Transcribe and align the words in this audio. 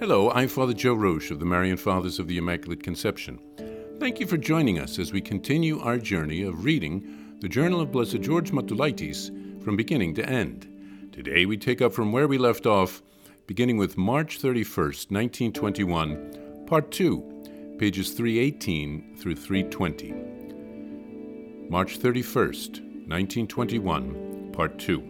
Hello, 0.00 0.30
I'm 0.30 0.48
Father 0.48 0.72
Joe 0.72 0.94
Roche 0.94 1.30
of 1.30 1.40
the 1.40 1.44
Marian 1.44 1.76
Fathers 1.76 2.18
of 2.18 2.26
the 2.26 2.38
Immaculate 2.38 2.82
Conception. 2.82 3.38
Thank 3.98 4.18
you 4.18 4.26
for 4.26 4.38
joining 4.38 4.78
us 4.78 4.98
as 4.98 5.12
we 5.12 5.20
continue 5.20 5.78
our 5.78 5.98
journey 5.98 6.40
of 6.40 6.64
reading 6.64 7.36
the 7.40 7.50
Journal 7.50 7.82
of 7.82 7.92
Blessed 7.92 8.22
George 8.22 8.50
Matulaitis 8.50 9.28
from 9.62 9.76
beginning 9.76 10.14
to 10.14 10.26
end. 10.26 11.10
Today 11.12 11.44
we 11.44 11.58
take 11.58 11.82
up 11.82 11.92
from 11.92 12.12
where 12.12 12.26
we 12.26 12.38
left 12.38 12.64
off, 12.64 13.02
beginning 13.46 13.76
with 13.76 13.98
March 13.98 14.40
31st, 14.40 15.10
1921, 15.10 16.64
Part 16.66 16.90
2, 16.90 17.76
pages 17.78 18.12
318 18.12 19.18
through 19.18 19.36
320. 19.36 20.14
March 21.68 21.98
31st, 21.98 22.80
1921, 23.06 24.50
Part 24.54 24.78
2. 24.78 25.02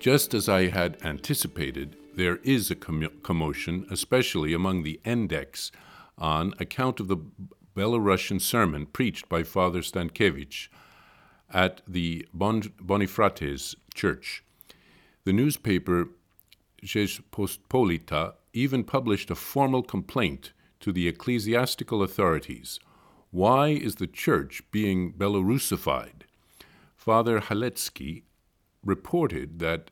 Just 0.00 0.32
as 0.32 0.48
I 0.48 0.68
had 0.68 0.96
anticipated, 1.04 1.98
there 2.14 2.36
is 2.38 2.70
a 2.70 2.74
commotion, 2.74 3.86
especially 3.90 4.52
among 4.52 4.82
the 4.82 5.00
Endeks, 5.04 5.70
on 6.18 6.54
account 6.58 7.00
of 7.00 7.08
the 7.08 7.16
Belarusian 7.74 8.40
sermon 8.40 8.86
preached 8.86 9.28
by 9.28 9.42
Father 9.42 9.80
Stankevich 9.80 10.68
at 11.50 11.80
the 11.86 12.26
bon- 12.32 12.72
Bonifratres 12.80 13.74
Church. 13.94 14.44
The 15.24 15.32
newspaper 15.32 16.08
Rzeczpospolita 16.82 18.34
even 18.52 18.84
published 18.84 19.30
a 19.30 19.34
formal 19.34 19.82
complaint 19.82 20.52
to 20.80 20.92
the 20.92 21.08
ecclesiastical 21.08 22.02
authorities. 22.02 22.80
Why 23.30 23.68
is 23.68 23.94
the 23.94 24.06
church 24.06 24.62
being 24.70 25.12
Belarusified? 25.12 26.22
Father 26.96 27.40
Haletsky 27.40 28.22
reported 28.84 29.58
that 29.60 29.90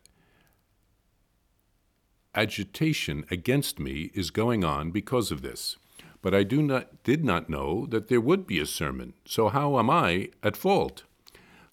agitation 2.34 3.25
against 3.30 3.79
me 3.79 4.11
is 4.15 4.30
going 4.30 4.65
on 4.65 4.91
because 4.91 5.30
of 5.30 5.43
this. 5.43 5.77
But 6.23 6.34
I 6.34 6.43
do 6.43 6.62
not, 6.62 7.03
did 7.03 7.25
not 7.25 7.48
know 7.48 7.87
that 7.87 8.09
there 8.09 8.20
would 8.20 8.47
be 8.47 8.61
a 8.61 8.67
sermon, 8.67 9.14
so 9.25 9.48
how 9.48 9.78
am 9.78 9.89
I 9.89 10.28
at 10.42 10.56
fault? 10.56 11.05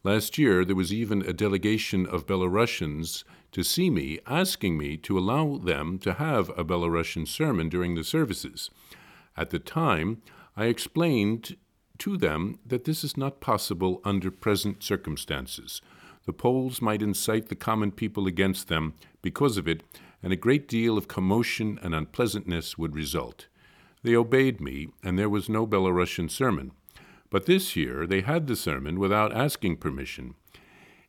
Last 0.03 0.37
year, 0.37 0.63
there 0.63 0.75
was 0.75 0.93
even 0.93 1.21
a 1.21 1.33
delegation 1.33 2.05
of 2.05 2.25
Belarusians 2.25 3.23
to 3.51 3.63
see 3.63 3.89
me, 3.89 4.19
asking 4.25 4.77
me 4.77 4.97
to 4.97 5.17
allow 5.17 5.57
them 5.57 5.97
to 5.99 6.13
have 6.13 6.49
a 6.49 6.63
Belarusian 6.63 7.27
sermon 7.27 7.69
during 7.69 7.95
the 7.95 8.03
services. 8.03 8.69
At 9.35 9.49
the 9.49 9.59
time, 9.59 10.21
I 10.55 10.65
explained 10.65 11.57
to 11.99 12.17
them 12.17 12.59
that 12.65 12.85
this 12.85 13.03
is 13.03 13.17
not 13.17 13.41
possible 13.41 14.01
under 14.03 14.31
present 14.31 14.83
circumstances. 14.83 15.81
The 16.25 16.33
Poles 16.33 16.81
might 16.81 17.01
incite 17.01 17.49
the 17.49 17.55
common 17.55 17.91
people 17.91 18.27
against 18.27 18.67
them 18.67 18.93
because 19.21 19.57
of 19.57 19.67
it, 19.67 19.83
and 20.21 20.33
a 20.33 20.37
great 20.37 20.67
deal 20.67 20.97
of 20.97 21.07
commotion 21.07 21.79
and 21.81 21.93
unpleasantness 21.93 22.77
would 22.77 22.95
result. 22.95 23.47
They 24.03 24.15
obeyed 24.15 24.61
me, 24.61 24.87
and 25.03 25.17
there 25.17 25.29
was 25.29 25.49
no 25.49 25.67
Belarusian 25.67 26.29
sermon. 26.29 26.71
But 27.29 27.45
this 27.45 27.75
year 27.75 28.07
they 28.07 28.21
had 28.21 28.47
the 28.47 28.55
sermon 28.55 28.99
without 28.99 29.35
asking 29.35 29.77
permission. 29.77 30.35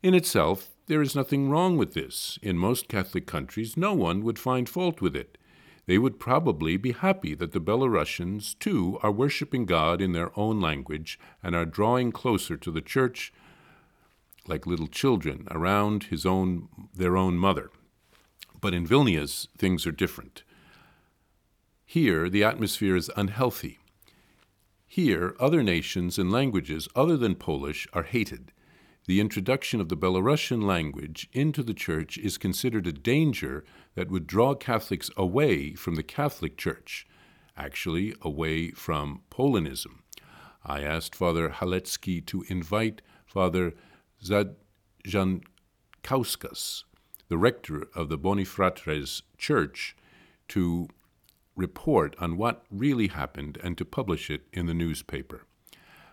In 0.03 0.15
itself, 0.15 0.71
there 0.87 1.03
is 1.03 1.15
nothing 1.15 1.51
wrong 1.51 1.77
with 1.77 1.95
this. 1.95 2.39
In 2.43 2.57
most 2.57 2.89
Catholic 2.89 3.27
countries, 3.27 3.77
no 3.77 3.93
one 3.93 4.23
would 4.25 4.39
find 4.39 4.69
fault 4.69 5.01
with 5.01 5.15
it. 5.15 5.39
They 5.87 5.99
would 5.99 6.21
probably 6.21 6.77
be 6.77 6.93
happy 6.93 7.35
that 7.35 7.53
the 7.53 7.61
Belarusians, 7.61 8.59
too, 8.59 8.99
are 9.03 9.11
worshiping 9.11 9.65
God 9.65 10.01
in 10.01 10.13
their 10.13 10.39
own 10.39 10.61
language 10.61 11.19
and 11.43 11.55
are 11.55 11.65
drawing 11.65 12.13
closer 12.13 12.57
to 12.57 12.71
the 12.71 12.83
Church 12.83 13.33
like 14.47 14.67
little 14.67 14.87
children 14.87 15.47
around 15.51 16.05
his 16.05 16.25
own, 16.27 16.69
their 16.95 17.17
own 17.17 17.37
mother. 17.37 17.71
But 18.61 18.75
in 18.75 18.87
Vilnius, 18.87 19.49
things 19.57 19.87
are 19.87 19.93
different. 19.93 20.43
Here, 21.85 22.29
the 22.29 22.45
atmosphere 22.45 22.97
is 22.97 23.11
unhealthy. 23.17 23.79
Here, 24.87 25.35
other 25.39 25.63
nations 25.63 26.19
and 26.19 26.33
languages 26.33 26.89
other 26.97 27.17
than 27.17 27.35
Polish 27.35 27.87
are 27.93 28.03
hated. 28.03 28.53
The 29.07 29.21
introduction 29.21 29.81
of 29.81 29.89
the 29.89 29.97
Belarusian 29.97 30.63
language 30.63 31.29
into 31.33 31.63
the 31.63 31.73
Church 31.73 32.19
is 32.19 32.37
considered 32.37 32.87
a 32.87 32.93
danger 32.93 33.65
that 33.95 34.11
would 34.11 34.27
draw 34.27 34.55
Catholics 34.55 35.11
away 35.17 35.75
from 35.75 35.95
the 35.95 36.03
Catholic 36.03 36.57
Church, 36.57 37.07
actually, 37.57 38.15
away 38.23 38.73
from 38.73 39.23
Polonism. 39.31 40.03
I 40.65 40.83
asked 40.83 41.15
Father 41.15 41.51
Haletsky 41.51 42.27
to 42.27 42.45
invite 42.49 43.03
Father 43.25 43.75
Zadjankauskas 44.23 46.85
the 47.29 47.39
rector 47.39 47.87
of 47.95 48.09
the 48.09 48.19
Bonifratres 48.19 49.23
Church 49.37 49.97
to 50.49 50.89
report 51.57 52.17
on 52.19 52.37
what 52.37 52.65
really 52.71 53.09
happened 53.09 53.59
and 53.63 53.77
to 53.77 53.85
publish 53.85 54.31
it 54.31 54.43
in 54.53 54.67
the 54.67 54.75
newspaper. 54.75 55.45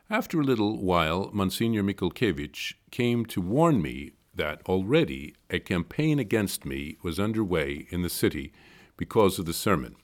After 0.10 0.40
a 0.40 0.44
little 0.44 0.84
while, 0.84 1.30
Monsignor 1.34 1.84
Mikulkevich 1.84 2.74
came 2.92 3.26
to 3.28 3.42
warn 3.42 3.82
me 3.82 4.12
that 4.36 4.62
already 4.68 5.34
a 5.50 5.60
campaign 5.60 6.20
against 6.20 6.66
me 6.66 6.98
was 7.02 7.20
underway 7.20 7.88
in 7.90 8.02
the 8.02 8.10
city 8.10 8.52
because 8.98 9.40
of 9.40 9.46
the 9.46 9.54
sermon. 9.54 9.96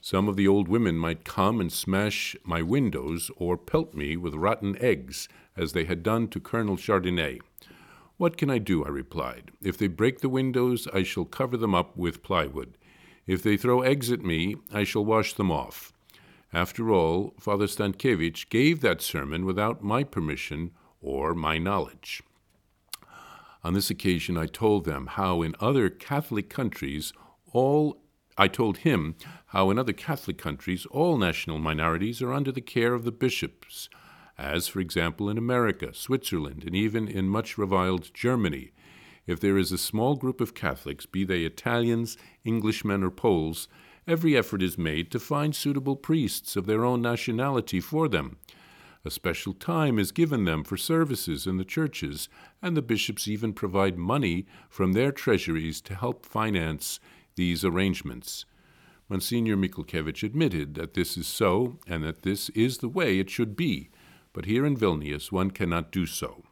Some 0.00 0.28
of 0.28 0.36
the 0.36 0.46
old 0.46 0.68
women 0.68 0.96
might 0.96 1.24
come 1.24 1.60
and 1.60 1.72
smash 1.72 2.36
my 2.44 2.62
windows 2.62 3.30
or 3.36 3.56
pelt 3.56 3.94
me 3.94 4.16
with 4.16 4.34
rotten 4.34 4.76
eggs, 4.80 5.28
as 5.56 5.72
they 5.72 5.84
had 5.84 6.02
done 6.02 6.28
to 6.28 6.40
Colonel 6.40 6.76
Chardonnay. 6.76 7.40
What 8.18 8.38
can 8.38 8.48
I 8.48 8.58
do? 8.58 8.84
I 8.84 8.88
replied. 8.88 9.50
If 9.62 9.76
they 9.76 9.88
break 9.88 10.20
the 10.20 10.30
windows, 10.30 10.88
I 10.92 11.02
shall 11.02 11.26
cover 11.26 11.58
them 11.58 11.74
up 11.74 11.96
with 11.96 12.22
plywood. 12.22 12.78
If 13.26 13.42
they 13.42 13.58
throw 13.58 13.82
eggs 13.82 14.10
at 14.10 14.22
me, 14.22 14.56
I 14.72 14.84
shall 14.84 15.04
wash 15.04 15.34
them 15.34 15.50
off. 15.50 15.92
After 16.52 16.90
all, 16.90 17.34
Father 17.38 17.66
Stankevich 17.66 18.48
gave 18.48 18.80
that 18.80 19.02
sermon 19.02 19.44
without 19.44 19.82
my 19.82 20.02
permission 20.02 20.70
or 21.00 21.34
my 21.34 21.58
knowledge. 21.58 22.22
On 23.62 23.74
this 23.74 23.90
occasion, 23.90 24.38
I 24.38 24.46
told 24.46 24.84
them 24.84 25.08
how 25.08 25.42
in 25.42 25.54
other 25.60 25.90
Catholic 25.90 26.48
countries 26.48 27.12
all 27.52 28.00
I 28.38 28.48
told 28.48 28.78
him 28.78 29.16
how 29.46 29.70
in 29.70 29.78
other 29.78 29.92
Catholic 29.92 30.38
countries 30.38 30.86
all 30.86 31.16
national 31.18 31.58
minorities 31.58 32.22
are 32.22 32.32
under 32.32 32.52
the 32.52 32.60
care 32.60 32.94
of 32.94 33.04
the 33.04 33.12
bishops 33.12 33.88
as, 34.38 34.68
for 34.68 34.80
example, 34.80 35.30
in 35.30 35.38
America, 35.38 35.94
Switzerland, 35.94 36.64
and 36.64 36.74
even 36.74 37.08
in 37.08 37.28
much 37.28 37.56
reviled 37.56 38.10
Germany. 38.12 38.72
If 39.26 39.40
there 39.40 39.58
is 39.58 39.72
a 39.72 39.78
small 39.78 40.14
group 40.14 40.40
of 40.40 40.54
Catholics, 40.54 41.06
be 41.06 41.24
they 41.24 41.42
Italians, 41.42 42.16
Englishmen, 42.44 43.02
or 43.02 43.10
Poles, 43.10 43.66
every 44.06 44.36
effort 44.36 44.62
is 44.62 44.78
made 44.78 45.10
to 45.10 45.18
find 45.18 45.54
suitable 45.54 45.96
priests 45.96 46.54
of 46.54 46.66
their 46.66 46.84
own 46.84 47.02
nationality 47.02 47.80
for 47.80 48.08
them. 48.08 48.36
A 49.04 49.10
special 49.10 49.52
time 49.52 49.98
is 49.98 50.12
given 50.12 50.44
them 50.44 50.64
for 50.64 50.76
services 50.76 51.46
in 51.46 51.56
the 51.56 51.64
churches, 51.64 52.28
and 52.60 52.76
the 52.76 52.82
bishops 52.82 53.26
even 53.26 53.52
provide 53.52 53.96
money 53.96 54.46
from 54.68 54.92
their 54.92 55.12
treasuries 55.12 55.80
to 55.82 55.94
help 55.94 56.26
finance 56.26 57.00
these 57.36 57.64
arrangements. 57.64 58.44
Monsignor 59.08 59.56
Mikulkevich 59.56 60.24
admitted 60.24 60.74
that 60.74 60.94
this 60.94 61.16
is 61.16 61.26
so, 61.26 61.78
and 61.86 62.02
that 62.02 62.22
this 62.22 62.48
is 62.50 62.78
the 62.78 62.88
way 62.88 63.18
it 63.18 63.30
should 63.30 63.56
be 63.56 63.90
but 64.36 64.44
here 64.44 64.66
in 64.66 64.76
Vilnius 64.76 65.32
one 65.32 65.50
cannot 65.50 65.90
do 65.90 66.04
so. 66.04 66.44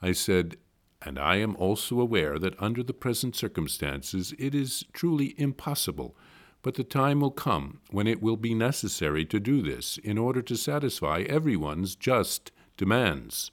I 0.00 0.12
said, 0.12 0.56
and 1.02 1.18
I 1.18 1.38
am 1.38 1.56
also 1.56 1.98
aware 1.98 2.38
that 2.38 2.54
under 2.62 2.84
the 2.84 2.92
present 2.92 3.34
circumstances 3.34 4.32
it 4.38 4.54
is 4.54 4.84
truly 4.92 5.34
impossible, 5.36 6.16
but 6.62 6.76
the 6.76 6.84
time 6.84 7.18
will 7.18 7.32
come 7.32 7.80
when 7.90 8.06
it 8.06 8.22
will 8.22 8.36
be 8.36 8.54
necessary 8.54 9.24
to 9.24 9.40
do 9.40 9.62
this 9.62 9.98
in 9.98 10.16
order 10.16 10.40
to 10.42 10.56
satisfy 10.56 11.22
everyone's 11.22 11.96
just 11.96 12.52
demands. 12.76 13.50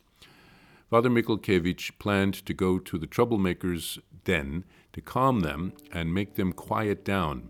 Father 0.91 1.09
Mikulkevich 1.09 1.97
planned 1.97 2.45
to 2.45 2.53
go 2.53 2.77
to 2.77 2.99
the 2.99 3.07
troublemakers' 3.07 3.97
den 4.25 4.63
to 4.93 5.01
calm 5.01 5.39
them 5.39 5.73
and 5.91 6.13
make 6.13 6.35
them 6.35 6.53
quiet 6.53 7.03
down. 7.03 7.49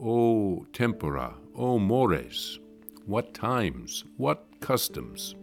O 0.00 0.64
tempora, 0.72 1.34
O 1.54 1.78
mores, 1.78 2.58
what 3.04 3.34
times, 3.34 4.04
what 4.16 4.49
customs. 4.60 5.34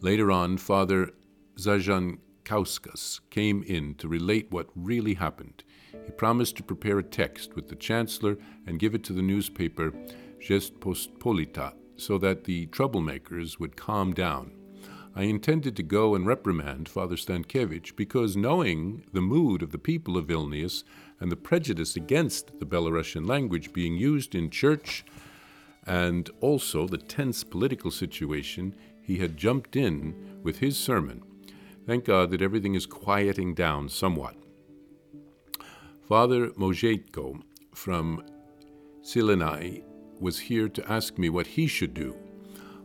Later 0.00 0.30
on, 0.30 0.58
Father 0.58 1.10
Zajankauskas 1.56 3.20
came 3.30 3.62
in 3.62 3.94
to 3.94 4.08
relate 4.08 4.50
what 4.50 4.68
really 4.74 5.14
happened. 5.14 5.64
He 6.04 6.12
promised 6.12 6.56
to 6.56 6.62
prepare 6.62 6.98
a 6.98 7.02
text 7.02 7.56
with 7.56 7.68
the 7.68 7.76
Chancellor 7.76 8.36
and 8.66 8.78
give 8.78 8.94
it 8.94 9.02
to 9.04 9.12
the 9.12 9.22
newspaper 9.22 9.92
Rzeczpospolita 10.40 11.72
so 11.96 12.18
that 12.18 12.44
the 12.44 12.66
troublemakers 12.68 13.58
would 13.58 13.76
calm 13.76 14.12
down. 14.12 14.52
I 15.14 15.22
intended 15.22 15.76
to 15.76 15.82
go 15.82 16.14
and 16.14 16.26
reprimand 16.26 16.90
Father 16.90 17.16
Stankevich 17.16 17.96
because, 17.96 18.36
knowing 18.36 19.06
the 19.14 19.22
mood 19.22 19.62
of 19.62 19.72
the 19.72 19.78
people 19.78 20.18
of 20.18 20.26
Vilnius 20.26 20.84
and 21.18 21.32
the 21.32 21.36
prejudice 21.36 21.96
against 21.96 22.58
the 22.60 22.66
Belarusian 22.66 23.26
language 23.26 23.72
being 23.72 23.96
used 23.96 24.34
in 24.34 24.50
church 24.50 25.06
and 25.86 26.28
also 26.40 26.86
the 26.86 26.98
tense 26.98 27.44
political 27.44 27.90
situation, 27.90 28.74
he 29.02 29.18
had 29.18 29.36
jumped 29.36 29.76
in 29.76 30.40
with 30.42 30.58
his 30.58 30.76
sermon. 30.76 31.22
Thank 31.86 32.04
God 32.04 32.30
that 32.30 32.42
everything 32.42 32.74
is 32.74 32.86
quieting 32.86 33.54
down 33.54 33.88
somewhat. 33.88 34.34
Father 36.08 36.48
Mojetko 36.50 37.42
from 37.74 38.22
Silenai 39.02 39.84
was 40.20 40.38
here 40.38 40.68
to 40.68 40.92
ask 40.92 41.18
me 41.18 41.28
what 41.28 41.46
he 41.46 41.66
should 41.66 41.94
do. 41.94 42.16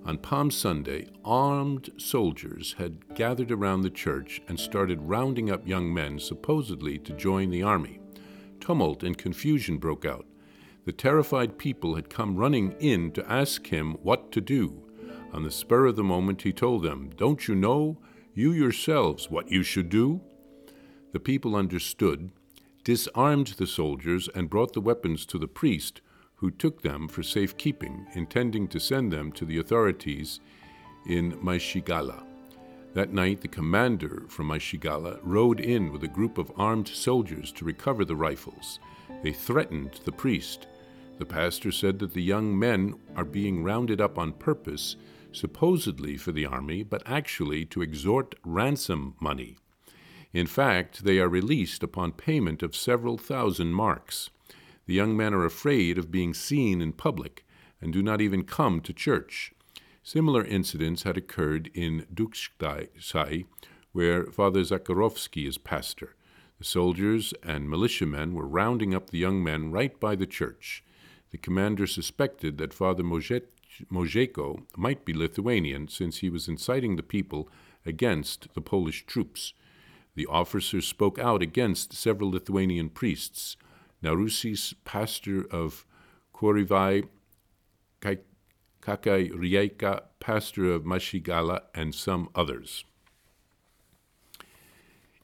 On 0.06 0.18
Palm 0.18 0.50
Sunday, 0.50 1.08
armed 1.24 1.92
soldiers 1.98 2.74
had 2.78 3.14
gathered 3.16 3.52
around 3.52 3.82
the 3.82 3.90
church 3.90 4.42
and 4.48 4.60
started 4.60 5.02
rounding 5.02 5.52
up 5.52 5.68
young 5.68 5.94
men 5.94 6.20
supposedly 6.20 6.98
to 7.00 7.14
join 7.14 7.52
the 7.52 7.62
army. 7.62 8.00
Tumult 8.60 9.04
and 9.04 9.18
confusion 9.18 9.78
broke 9.78 10.06
out. 10.06 10.26
The 10.84 10.92
terrified 10.92 11.58
people 11.58 11.96
had 11.96 12.10
come 12.10 12.36
running 12.36 12.76
in 12.80 13.12
to 13.12 13.32
ask 13.32 13.68
him 13.68 13.94
what 14.02 14.32
to 14.32 14.42
do. 14.42 14.84
On 15.32 15.44
the 15.44 15.52
spur 15.52 15.86
of 15.86 15.96
the 15.96 16.04
moment, 16.04 16.42
he 16.42 16.52
told 16.52 16.84
them, 16.84 17.12
Don't 17.16 17.48
you 17.48 17.56
know, 17.56 18.00
you 18.34 18.52
yourselves, 18.52 19.30
what 19.30 19.52
you 19.52 19.62
should 19.62 19.90
do? 19.90 20.22
The 21.12 21.20
people 21.20 21.56
understood, 21.56 22.32
disarmed 22.84 23.48
the 23.48 23.68
soldiers, 23.68 24.28
and 24.34 24.50
brought 24.50 24.74
the 24.74 24.82
weapons 24.82 25.26
to 25.28 25.38
the 25.38 25.48
priest, 25.48 26.02
who 26.36 26.50
took 26.50 26.82
them 26.82 27.08
for 27.08 27.22
safekeeping, 27.22 28.08
intending 28.16 28.68
to 28.70 28.80
send 28.80 29.14
them 29.14 29.32
to 29.34 29.46
the 29.46 29.60
authorities 29.60 30.40
in 31.06 31.34
Maishigala. 31.34 32.24
That 32.94 33.14
night, 33.14 33.42
the 33.42 33.48
commander 33.48 34.26
from 34.28 34.48
Maishigala 34.48 35.20
rode 35.22 35.60
in 35.60 35.92
with 35.94 36.04
a 36.04 36.08
group 36.08 36.38
of 36.38 36.52
armed 36.58 36.88
soldiers 36.88 37.52
to 37.54 37.66
recover 37.66 38.04
the 38.04 38.16
rifles. 38.16 38.80
They 39.24 39.32
threatened 39.32 40.00
the 40.04 40.12
priest. 40.12 40.68
The 41.20 41.26
pastor 41.26 41.72
said 41.72 42.00
that 42.00 42.14
the 42.14 42.24
young 42.24 42.58
men 42.58 42.96
are 43.16 43.26
being 43.26 43.64
rounded 43.64 44.02
up 44.02 44.18
on 44.18 44.34
purpose, 44.34 44.96
supposedly 45.32 46.18
for 46.18 46.32
the 46.32 46.46
army, 46.46 46.82
but 46.84 47.04
actually 47.06 47.66
to 47.66 47.84
extort 47.84 48.34
ransom 48.44 49.16
money. 49.20 49.58
In 50.34 50.48
fact, 50.48 51.04
they 51.04 51.20
are 51.20 51.30
released 51.30 51.84
upon 51.84 52.14
payment 52.14 52.64
of 52.64 52.76
several 52.76 53.18
thousand 53.18 53.74
marks. 53.74 54.30
The 54.88 54.94
young 54.94 55.16
men 55.16 55.34
are 55.34 55.46
afraid 55.46 55.98
of 55.98 56.12
being 56.12 56.34
seen 56.34 56.82
in 56.82 56.94
public 56.94 57.46
and 57.80 57.94
do 57.94 58.02
not 58.02 58.22
even 58.22 58.44
come 58.44 58.82
to 58.82 58.94
church. 58.94 59.54
Similar 60.04 60.44
incidents 60.44 61.04
had 61.04 61.18
occurred 61.18 61.70
in 61.74 62.08
Dukshai, 62.14 63.46
where 63.92 64.26
Father 64.26 64.62
Zakharovsky 64.62 65.48
is 65.48 65.58
pastor. 65.58 66.16
The 66.62 66.66
soldiers 66.66 67.34
and 67.42 67.68
militiamen 67.68 68.36
were 68.36 68.46
rounding 68.48 68.94
up 68.94 69.10
the 69.10 69.18
young 69.18 69.44
men 69.44 69.72
right 69.72 70.00
by 70.00 70.16
the 70.16 70.28
church. 70.28 70.84
The 71.32 71.40
commander 71.40 71.88
suspected 71.88 72.60
that 72.60 72.72
Father 72.72 73.02
Mojeko 73.02 74.64
might 74.78 75.04
be 75.04 75.12
Lithuanian 75.12 75.88
since 75.88 76.18
he 76.20 76.30
was 76.30 76.48
inciting 76.48 76.98
the 76.98 77.02
people 77.02 77.50
against 77.84 78.54
the 78.54 78.62
Polish 78.62 79.08
troops. 79.08 79.56
The 80.14 80.28
officers 80.28 80.86
spoke 80.88 81.18
out 81.18 81.42
against 81.42 81.94
several 81.94 82.30
Lithuanian 82.30 82.92
priests. 82.92 83.58
Narusis, 84.04 84.76
pastor 84.86 85.48
of 85.50 85.84
Korivai, 86.32 87.08
Kakai 88.02 89.32
Rieka, 89.32 90.04
pastor 90.20 90.72
of 90.72 90.84
Mashigala, 90.84 91.62
and 91.74 91.96
some 91.96 92.30
others. 92.36 92.86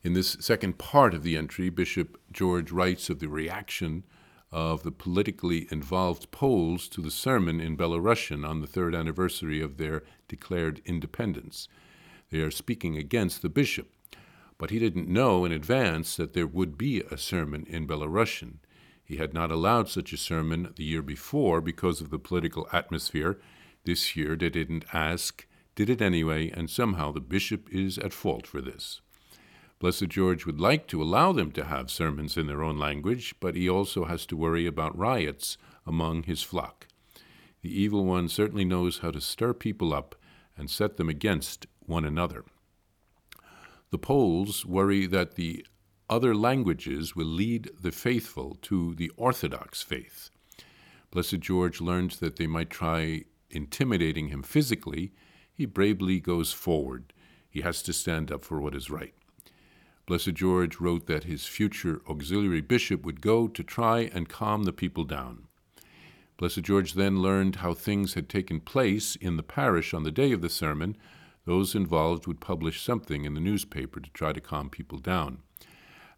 In 0.07 0.13
this 0.13 0.37
second 0.39 0.77
part 0.77 1.13
of 1.13 1.23
the 1.23 1.35
entry, 1.35 1.69
Bishop 1.69 2.17
George 2.31 2.71
writes 2.71 3.09
of 3.09 3.19
the 3.19 3.27
reaction 3.27 4.05
of 4.53 4.83
the 4.83 4.91
politically 4.93 5.67
involved 5.69 6.31
Poles 6.31 6.87
to 6.87 7.01
the 7.01 7.11
sermon 7.11 7.59
in 7.59 7.75
Belarusian 7.75 8.47
on 8.47 8.61
the 8.61 8.67
third 8.67 8.95
anniversary 8.95 9.59
of 9.59 9.75
their 9.75 10.03
declared 10.29 10.81
independence. 10.85 11.67
They 12.29 12.39
are 12.39 12.51
speaking 12.51 12.95
against 12.95 13.41
the 13.41 13.49
bishop, 13.49 13.91
but 14.57 14.69
he 14.69 14.79
didn't 14.79 15.09
know 15.09 15.43
in 15.43 15.51
advance 15.51 16.15
that 16.15 16.31
there 16.31 16.47
would 16.47 16.77
be 16.77 17.01
a 17.01 17.17
sermon 17.17 17.65
in 17.67 17.85
Belarusian. 17.85 18.59
He 19.03 19.17
had 19.17 19.33
not 19.33 19.51
allowed 19.51 19.89
such 19.89 20.13
a 20.13 20.17
sermon 20.17 20.71
the 20.77 20.85
year 20.85 21.01
before 21.01 21.59
because 21.59 21.99
of 21.99 22.11
the 22.11 22.17
political 22.17 22.65
atmosphere. 22.71 23.41
This 23.83 24.15
year 24.15 24.37
they 24.37 24.51
didn't 24.51 24.85
ask, 24.93 25.45
did 25.75 25.89
it 25.89 26.01
anyway, 26.01 26.49
and 26.49 26.69
somehow 26.69 27.11
the 27.11 27.19
bishop 27.19 27.67
is 27.73 27.97
at 27.97 28.13
fault 28.13 28.47
for 28.47 28.61
this. 28.61 29.01
Blessed 29.79 30.07
George 30.07 30.45
would 30.45 30.59
like 30.59 30.87
to 30.87 31.01
allow 31.01 31.31
them 31.31 31.51
to 31.51 31.65
have 31.65 31.91
sermons 31.91 32.35
in 32.35 32.47
their 32.47 32.63
own 32.63 32.79
language, 32.79 33.35
but 33.39 33.55
he 33.55 33.69
also 33.69 34.05
has 34.05 34.25
to 34.25 34.37
worry 34.37 34.65
about 34.65 34.97
riots 34.97 35.57
among 35.85 36.23
his 36.23 36.41
flock. 36.41 36.87
The 37.61 37.81
evil 37.81 38.05
one 38.05 38.27
certainly 38.27 38.65
knows 38.65 38.99
how 38.99 39.11
to 39.11 39.21
stir 39.21 39.53
people 39.53 39.93
up 39.93 40.15
and 40.57 40.69
set 40.69 40.97
them 40.97 41.09
against 41.09 41.67
one 41.79 42.05
another. 42.05 42.43
The 43.91 43.99
Poles 43.99 44.65
worry 44.65 45.05
that 45.05 45.35
the 45.35 45.65
other 46.09 46.33
languages 46.33 47.15
will 47.15 47.27
lead 47.27 47.69
the 47.79 47.91
faithful 47.91 48.57
to 48.63 48.95
the 48.95 49.11
Orthodox 49.15 49.81
faith. 49.81 50.29
Blessed 51.11 51.39
George 51.39 51.81
learns 51.81 52.17
that 52.17 52.37
they 52.37 52.47
might 52.47 52.69
try 52.69 53.25
intimidating 53.49 54.29
him 54.29 54.43
physically. 54.43 55.13
He 55.53 55.65
bravely 55.65 56.19
goes 56.19 56.51
forward. 56.51 57.13
He 57.49 57.61
has 57.61 57.81
to 57.83 57.93
stand 57.93 58.31
up 58.31 58.43
for 58.43 58.59
what 58.59 58.75
is 58.75 58.89
right. 58.89 59.13
Blessed 60.07 60.35
George 60.35 60.79
wrote 60.79 61.05
that 61.07 61.25
his 61.25 61.45
future 61.45 62.01
auxiliary 62.09 62.61
bishop 62.61 63.03
would 63.03 63.19
go 63.19 63.45
to 63.49 63.61
try 63.61 64.09
and 64.13 64.29
calm 64.29 64.63
the 64.63 64.71
people 64.71 65.03
down. 65.03 65.43
Blessed 66.37 66.61
George 66.61 66.93
then 66.93 67.21
learned 67.21 67.57
how 67.57 67.73
things 67.73 68.13
had 68.13 68.29
taken 68.29 68.61
place 68.61 69.17
in 69.17 69.35
the 69.35 69.43
parish 69.43 69.93
on 69.93 70.03
the 70.03 70.11
day 70.11 70.31
of 70.31 70.41
the 70.41 70.49
sermon. 70.49 70.95
Those 71.43 71.75
involved 71.75 72.25
would 72.25 72.39
publish 72.39 72.81
something 72.81 73.25
in 73.25 73.33
the 73.33 73.41
newspaper 73.41 73.99
to 73.99 74.09
try 74.11 74.31
to 74.31 74.39
calm 74.39 74.69
people 74.69 74.97
down. 74.97 75.39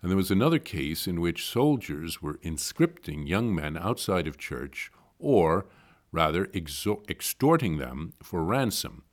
And 0.04 0.12
there 0.12 0.18
was 0.18 0.30
another 0.30 0.60
case 0.60 1.08
in 1.08 1.20
which 1.20 1.50
soldiers 1.50 2.22
were 2.22 2.38
inscripting 2.44 3.28
young 3.28 3.56
men 3.56 3.76
outside 3.76 4.28
of 4.28 4.38
church, 4.38 4.92
or 5.18 5.66
rather 6.12 6.48
extorting 6.54 7.78
them 7.78 8.14
for 8.22 8.44
ransom. 8.44 9.04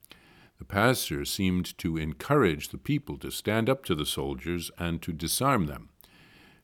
The 0.59 0.65
pastor 0.65 1.25
seemed 1.25 1.77
to 1.79 1.97
encourage 1.97 2.69
the 2.69 2.79
people 2.79 3.19
to 3.19 3.31
stand 3.31 3.69
up 3.69 3.85
to 3.85 3.95
the 3.95 4.07
soldiers 4.07 4.71
and 4.79 5.03
to 5.03 5.13
disarm 5.13 5.67
them. 5.67 5.91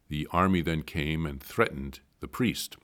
The 0.08 0.26
army 0.30 0.62
then 0.62 0.82
came 0.82 1.26
and 1.26 1.42
threatened 1.42 2.00
the 2.20 2.28
priest. 2.28 2.76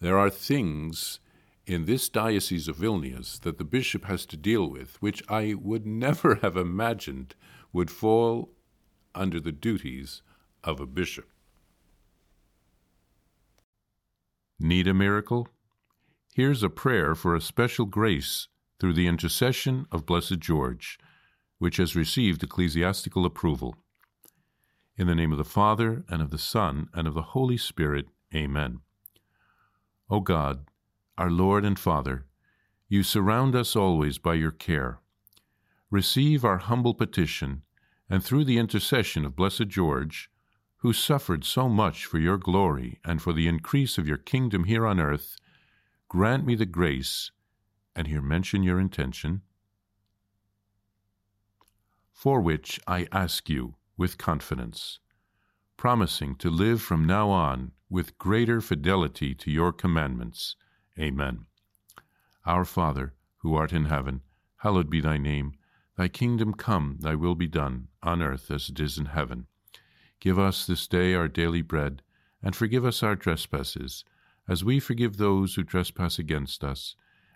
There 0.00 0.18
are 0.18 0.30
things 0.30 1.20
in 1.66 1.84
this 1.84 2.08
diocese 2.08 2.68
of 2.68 2.76
Vilnius 2.76 3.38
that 3.40 3.58
the 3.58 3.64
bishop 3.64 4.06
has 4.06 4.24
to 4.26 4.36
deal 4.36 4.68
with 4.68 5.00
which 5.02 5.22
I 5.28 5.54
would 5.54 5.86
never 6.04 6.36
have 6.36 6.56
imagined 6.56 7.34
would 7.72 7.90
fall 7.90 8.52
under 9.14 9.40
the 9.40 9.52
duties 9.52 10.22
of 10.64 10.80
a 10.80 10.86
bishop. 10.86 11.28
Need 14.58 14.88
a 14.88 14.94
miracle? 14.94 15.48
Here's 16.34 16.62
a 16.62 16.70
prayer 16.70 17.14
for 17.14 17.34
a 17.34 17.40
special 17.40 17.86
grace 17.86 18.48
through 18.78 18.92
the 18.92 19.06
intercession 19.06 19.86
of 19.90 20.06
Blessed 20.06 20.38
George, 20.38 20.98
which 21.58 21.78
has 21.78 21.96
received 21.96 22.42
ecclesiastical 22.42 23.26
approval. 23.26 23.76
In 24.96 25.06
the 25.06 25.14
name 25.14 25.32
of 25.32 25.38
the 25.38 25.44
Father, 25.44 26.04
and 26.08 26.22
of 26.22 26.30
the 26.30 26.38
Son, 26.38 26.88
and 26.94 27.06
of 27.06 27.14
the 27.14 27.22
Holy 27.22 27.56
Spirit, 27.56 28.06
Amen. 28.34 28.80
O 30.10 30.20
God, 30.20 30.66
our 31.16 31.30
Lord 31.30 31.64
and 31.64 31.78
Father, 31.78 32.26
you 32.88 33.02
surround 33.02 33.54
us 33.54 33.76
always 33.76 34.18
by 34.18 34.34
your 34.34 34.50
care. 34.50 35.00
Receive 35.90 36.44
our 36.44 36.58
humble 36.58 36.94
petition 36.94 37.62
and 38.08 38.24
through 38.24 38.44
the 38.44 38.58
intercession 38.58 39.24
of 39.24 39.36
Blessed 39.36 39.68
George, 39.68 40.30
who 40.78 40.92
suffered 40.92 41.44
so 41.44 41.68
much 41.68 42.06
for 42.06 42.18
your 42.18 42.38
glory 42.38 42.98
and 43.04 43.20
for 43.20 43.32
the 43.32 43.48
increase 43.48 43.98
of 43.98 44.06
your 44.06 44.16
kingdom 44.16 44.64
here 44.64 44.86
on 44.86 45.00
earth, 45.00 45.36
grant 46.08 46.46
me 46.46 46.54
the 46.54 46.66
grace, 46.66 47.30
and 47.98 48.06
here 48.06 48.22
mention 48.22 48.62
your 48.62 48.78
intention, 48.78 49.42
for 52.12 52.40
which 52.40 52.78
I 52.86 53.08
ask 53.10 53.50
you 53.50 53.74
with 53.96 54.18
confidence, 54.18 55.00
promising 55.76 56.36
to 56.36 56.48
live 56.48 56.80
from 56.80 57.04
now 57.04 57.28
on 57.30 57.72
with 57.90 58.16
greater 58.16 58.60
fidelity 58.60 59.34
to 59.34 59.50
your 59.50 59.72
commandments. 59.72 60.54
Amen. 60.96 61.46
Our 62.46 62.64
Father, 62.64 63.14
who 63.38 63.56
art 63.56 63.72
in 63.72 63.86
heaven, 63.86 64.20
hallowed 64.58 64.88
be 64.88 65.00
thy 65.00 65.18
name. 65.18 65.54
Thy 65.96 66.06
kingdom 66.06 66.54
come, 66.54 66.98
thy 67.00 67.16
will 67.16 67.34
be 67.34 67.48
done, 67.48 67.88
on 68.04 68.22
earth 68.22 68.48
as 68.52 68.68
it 68.68 68.78
is 68.78 68.96
in 68.96 69.06
heaven. 69.06 69.48
Give 70.20 70.38
us 70.38 70.68
this 70.68 70.86
day 70.86 71.14
our 71.14 71.26
daily 71.26 71.62
bread, 71.62 72.02
and 72.44 72.54
forgive 72.54 72.84
us 72.84 73.02
our 73.02 73.16
trespasses, 73.16 74.04
as 74.46 74.62
we 74.62 74.78
forgive 74.78 75.16
those 75.16 75.56
who 75.56 75.64
trespass 75.64 76.20
against 76.20 76.62
us. 76.62 76.94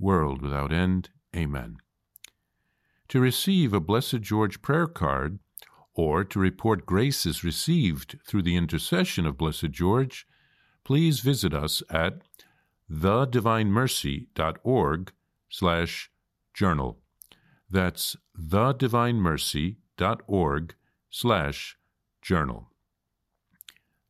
world 0.00 0.42
without 0.42 0.72
end. 0.72 1.10
Amen. 1.36 1.76
To 3.08 3.20
receive 3.20 3.72
a 3.72 3.80
Blessed 3.80 4.20
George 4.20 4.62
prayer 4.62 4.86
card, 4.86 5.40
or 5.94 6.22
to 6.24 6.38
report 6.38 6.86
graces 6.86 7.42
received 7.44 8.18
through 8.24 8.42
the 8.42 8.56
intercession 8.56 9.26
of 9.26 9.36
Blessed 9.36 9.70
George, 9.70 10.26
please 10.84 11.20
visit 11.20 11.52
us 11.52 11.82
at 11.90 12.22
thedivinemercy.org 12.90 15.12
slash 15.48 16.10
journal. 16.54 16.98
That's 17.68 18.16
thedivinemercy.org 18.38 20.74
slash 21.10 21.76
journal. 22.22 22.70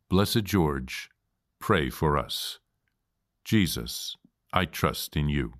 Blessed 0.08 0.44
George, 0.44 1.10
pray 1.58 1.90
for 1.90 2.16
us. 2.18 2.58
Jesus, 3.44 4.16
I 4.52 4.64
trust 4.64 5.16
in 5.16 5.28
you. 5.28 5.59